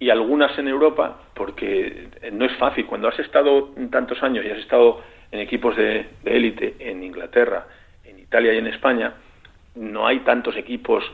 [0.00, 2.86] y algunas en Europa, porque no es fácil.
[2.86, 7.66] Cuando has estado tantos años y has estado en equipos de élite en Inglaterra,
[8.04, 9.14] en Italia y en España,
[9.74, 11.04] no hay tantos equipos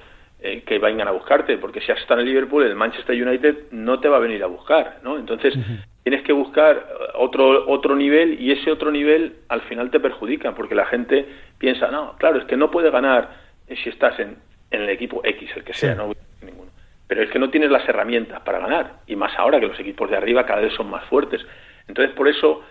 [0.46, 3.98] eh, que vengan a buscarte, porque si has estado en Liverpool, el Manchester United no
[3.98, 5.16] te va a venir a buscar, ¿no?
[5.16, 5.54] Entonces,
[6.02, 10.74] tienes que buscar otro, otro nivel y ese otro nivel al final te perjudica, porque
[10.74, 11.26] la gente
[11.56, 13.30] piensa, no, claro, es que no puede ganar
[13.68, 14.36] si estás en,
[14.70, 16.70] en el equipo X, el que sea, no ninguno.
[17.06, 20.10] Pero es que no tienes las herramientas para ganar, y más ahora que los equipos
[20.10, 21.40] de arriba cada vez son más fuertes.
[21.88, 22.62] Entonces, por eso,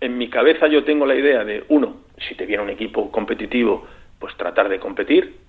[0.00, 3.86] en mi cabeza yo tengo la idea de, uno, si te viene un equipo competitivo,
[4.18, 5.47] pues tratar de competir,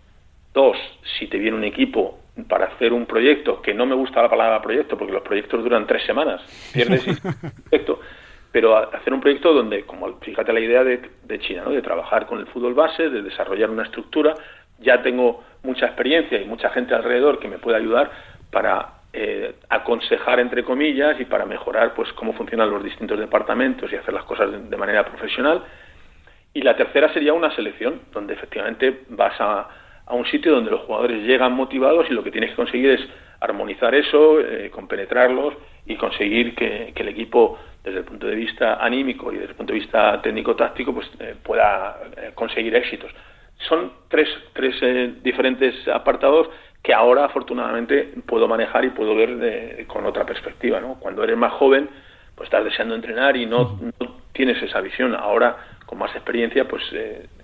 [0.59, 0.77] Dos,
[1.17, 2.19] si te viene un equipo
[2.49, 5.87] para hacer un proyecto, que no me gusta la palabra proyecto, porque los proyectos duran
[5.87, 6.41] tres semanas,
[6.73, 7.01] pierdes
[7.69, 8.01] proyecto,
[8.51, 11.71] pero hacer un proyecto donde, como fíjate la idea de, China, ¿no?
[11.71, 14.33] de trabajar con el fútbol base, de desarrollar una estructura,
[14.79, 18.11] ya tengo mucha experiencia y mucha gente alrededor que me puede ayudar
[18.51, 23.95] para eh, aconsejar entre comillas y para mejorar pues cómo funcionan los distintos departamentos y
[23.95, 25.63] hacer las cosas de manera profesional.
[26.53, 29.69] Y la tercera sería una selección, donde efectivamente vas a
[30.09, 33.01] a un sitio donde los jugadores llegan motivados y lo que tienes que conseguir es
[33.39, 35.53] armonizar eso, eh, compenetrarlos
[35.85, 39.71] y conseguir que, el equipo, desde el punto de vista anímico y desde el punto
[39.71, 43.11] de vista técnico-táctico, pues eh, pueda eh, conseguir éxitos.
[43.67, 46.49] Son tres, tres diferentes apartados
[46.81, 50.79] que ahora afortunadamente puedo manejar y puedo ver con otra perspectiva.
[50.79, 50.95] ¿no?
[50.99, 51.89] Cuando eres más joven,
[52.35, 53.77] pues estás deseando entrenar y no,
[54.31, 55.13] tienes esa visión.
[55.13, 56.83] Ahora, con más experiencia, pues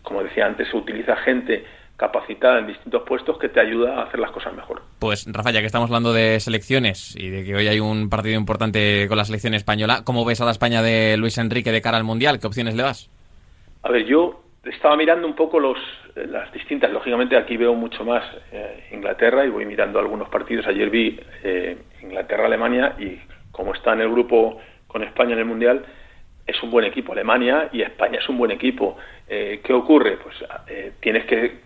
[0.04, 1.66] como decía antes, se utiliza gente
[1.98, 4.82] capacitada en distintos puestos que te ayuda a hacer las cosas mejor.
[5.00, 8.38] Pues Rafa, ya que estamos hablando de selecciones y de que hoy hay un partido
[8.38, 11.98] importante con la selección española, ¿cómo ves a la España de Luis Enrique de cara
[11.98, 12.40] al Mundial?
[12.40, 13.10] ¿Qué opciones le das?
[13.84, 15.78] A ver, yo estaba mirando un poco los,
[16.16, 20.68] eh, las distintas, lógicamente aquí veo mucho más eh, Inglaterra y voy mirando algunos partidos.
[20.68, 23.20] Ayer vi eh, Inglaterra-Alemania y
[23.52, 25.86] como está en el grupo con España en el Mundial,
[26.46, 27.14] es un buen equipo.
[27.14, 28.98] Alemania y España es un buen equipo.
[29.28, 30.18] ¿Qué ocurre?
[30.18, 30.36] Pues
[31.00, 31.60] tienes que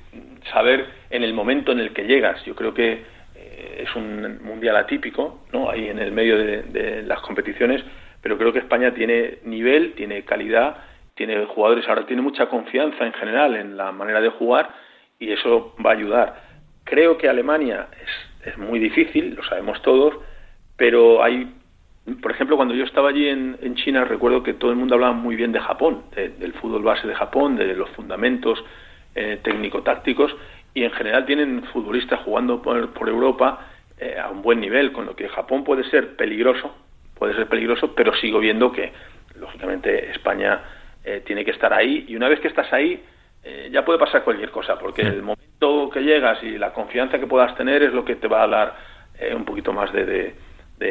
[0.53, 2.43] saber en el momento en el que llegas.
[2.45, 3.03] Yo creo que
[3.35, 5.69] es un mundial atípico, ¿no?
[5.69, 7.83] Ahí en el medio de, las competiciones,
[8.21, 10.77] pero creo que España tiene nivel, tiene calidad
[11.19, 14.69] tiene jugadores, ahora tiene mucha confianza en general en la manera de jugar
[15.19, 16.41] y eso va a ayudar.
[16.85, 17.89] Creo que Alemania
[18.45, 20.13] es muy difícil, lo sabemos todos,
[20.77, 21.53] pero hay,
[22.21, 25.13] por ejemplo, cuando yo estaba allí en, en China, recuerdo que todo el mundo hablaba
[25.13, 28.63] muy bien de Japón, del fútbol base de Japón, de los fundamentos
[29.15, 30.35] eh, técnico-tácticos,
[30.73, 33.67] y en general tienen futbolistas jugando por, por Europa
[33.97, 36.75] eh, a un buen nivel, con lo que Japón puede ser peligroso,
[37.15, 38.91] puede ser peligroso, pero sigo viendo que,
[39.35, 40.61] lógicamente, España
[41.03, 43.01] eh, tiene que estar ahí y una vez que estás ahí
[43.41, 47.25] eh, ya puede pasar cualquier cosa porque el momento que llegas y la confianza que
[47.25, 48.75] puedas tener es lo que te va a dar
[49.17, 50.35] eh, un poquito más de,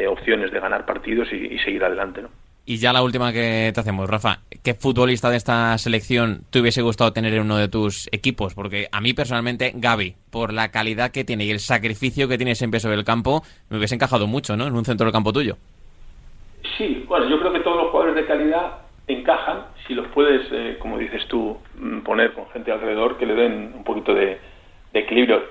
[0.07, 2.29] opciones de ganar partidos y, seguir adelante, ¿no?
[2.65, 6.83] Y ya la última que te hacemos, Rafa, ¿qué futbolista de esta selección te hubiese
[6.83, 8.53] gustado tener en uno de tus equipos?
[8.53, 12.53] Porque a mí personalmente, Gaby, por la calidad que tiene y el sacrificio que tiene
[12.53, 14.67] siempre sobre el campo, me hubiese encajado mucho, ¿no?
[14.67, 15.57] En un centro del campo tuyo.
[16.77, 20.77] Sí, bueno, yo creo que todos los jugadores de calidad encajan si los puedes, eh,
[20.79, 24.37] como dices tú, mm, poner con gente alrededor que le den un poquito de,
[24.93, 25.43] equilibrio.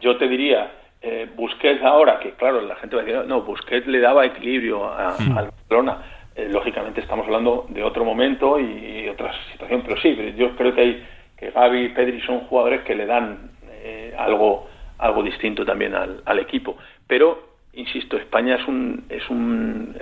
[0.00, 3.86] Yo te diría, eh, Busquets ahora, que claro, la gente va a decir, no, Busquets
[3.86, 6.02] le daba equilibrio a, al Barcelona.
[6.34, 10.80] Eh, lógicamente estamos hablando de otro momento y, otra situación, pero sí, yo creo que
[10.80, 11.06] hay
[11.36, 16.22] que Gaby y Pedri son jugadores que le dan eh, algo algo distinto también al,
[16.24, 16.76] al, equipo.
[17.06, 19.96] Pero, insisto, España es un, es un,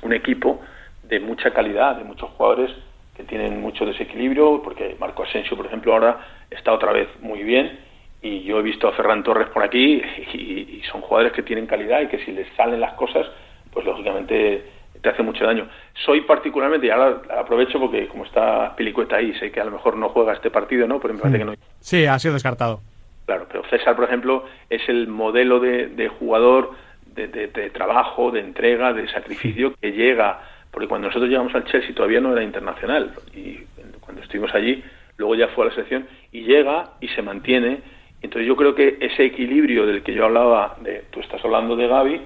[0.00, 0.62] un equipo
[1.02, 2.70] de mucha calidad, de muchos jugadores
[3.14, 6.18] que tienen mucho desequilibrio, porque Marco Asensio, por ejemplo, ahora
[6.50, 7.78] está otra vez muy bien,
[8.22, 10.02] y yo he visto a Ferran Torres por aquí,
[10.34, 13.26] y, son jugadores que tienen calidad y que si les salen las cosas,
[13.72, 14.64] pues lógicamente
[15.00, 15.68] te hace mucho daño.
[16.04, 19.96] Soy particularmente, y ahora aprovecho porque como está Pilicueta ahí, sé que a lo mejor
[19.96, 21.00] no juega este partido, ¿no?
[21.00, 21.54] Pero me parece que no.
[21.78, 22.80] Sí, ha sido descartado.
[23.26, 26.72] Claro, pero César, por ejemplo, es el modelo de, jugador
[27.06, 31.94] de, de, trabajo, de entrega, de sacrificio que llega porque cuando nosotros llegamos al Chelsea
[31.94, 33.58] todavía no era internacional y
[34.00, 34.82] cuando estuvimos allí
[35.16, 37.80] luego ya fue a la selección y llega y se mantiene
[38.22, 41.88] entonces yo creo que ese equilibrio del que yo hablaba de tú estás hablando de
[41.88, 42.20] Gaby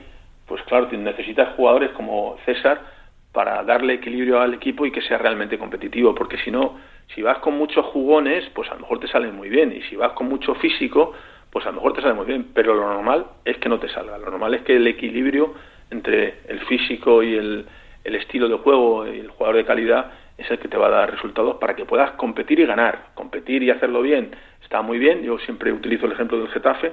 [0.46, 2.80] pues claro necesitas jugadores como César
[3.33, 6.78] para darle equilibrio al equipo y que sea realmente competitivo porque si no
[7.14, 9.96] si vas con muchos jugones pues a lo mejor te salen muy bien y si
[9.96, 11.12] vas con mucho físico
[11.50, 13.88] pues a lo mejor te sale muy bien pero lo normal es que no te
[13.88, 14.18] salga.
[14.18, 15.54] Lo normal es que el equilibrio
[15.90, 17.66] entre el físico y el
[18.04, 20.90] el estilo de juego y el jugador de calidad es el que te va a
[20.90, 23.11] dar resultados para que puedas competir y ganar.
[23.14, 24.33] Competir y hacerlo bien
[24.64, 25.23] está muy bien.
[25.23, 26.92] Yo siempre utilizo el ejemplo del Getafe,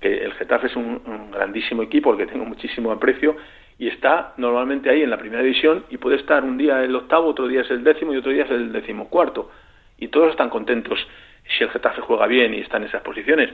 [0.00, 3.36] que el Getafe es un, grandísimo equipo al que tengo muchísimo aprecio
[3.78, 7.28] y está normalmente ahí en la primera división y puede estar un día el octavo,
[7.28, 9.50] otro día es el décimo y otro día es el decimocuarto.
[9.98, 10.98] Y todos están contentos
[11.56, 13.50] si el Getafe juega bien y está en esas posiciones.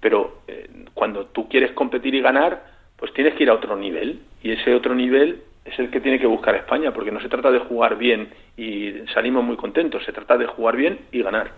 [0.00, 2.64] Pero eh, cuando tú quieres competir y ganar,
[2.96, 4.20] pues tienes que ir a otro nivel.
[4.42, 7.50] Y ese otro nivel es el que tiene que buscar España, porque no se trata
[7.50, 11.50] de jugar bien y salimos muy contentos, se trata de jugar bien y ganar.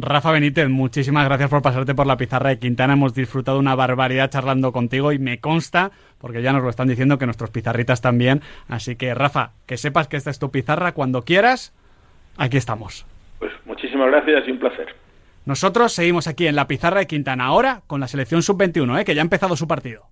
[0.00, 2.92] Rafa Benítez, muchísimas gracias por pasarte por la pizarra de Quintana.
[2.92, 7.18] Hemos disfrutado una barbaridad charlando contigo y me consta, porque ya nos lo están diciendo,
[7.18, 8.40] que nuestros pizarritas también.
[8.68, 10.92] Así que, Rafa, que sepas que esta es tu pizarra.
[10.92, 11.74] Cuando quieras,
[12.36, 13.06] aquí estamos.
[13.40, 14.94] Pues muchísimas gracias y un placer.
[15.46, 19.04] Nosotros seguimos aquí en la pizarra de Quintana ahora con la selección sub-21, ¿eh?
[19.04, 20.06] que ya ha empezado su partido.